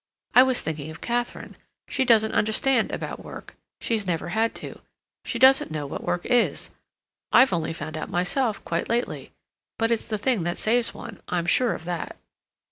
"I 0.33 0.41
was 0.41 0.61
thinking 0.63 0.89
of 0.89 0.99
Katharine. 0.99 1.55
She 1.87 2.05
doesn't 2.05 2.31
understand 2.31 2.91
about 2.91 3.23
work. 3.23 3.55
She's 3.79 4.07
never 4.07 4.29
had 4.29 4.55
to. 4.55 4.81
She 5.25 5.37
doesn't 5.37 5.69
know 5.69 5.85
what 5.85 6.03
work 6.03 6.25
is. 6.25 6.71
I've 7.31 7.53
only 7.53 7.71
found 7.71 7.95
out 7.95 8.09
myself 8.09 8.65
quite 8.65 8.89
lately. 8.89 9.31
But 9.77 9.91
it's 9.91 10.07
the 10.07 10.17
thing 10.17 10.41
that 10.41 10.57
saves 10.57 10.95
one—I'm 10.95 11.45
sure 11.45 11.75
of 11.75 11.83
that." 11.85 12.17